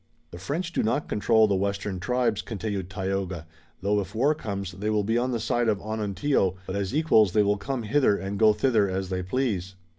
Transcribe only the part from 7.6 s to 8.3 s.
hither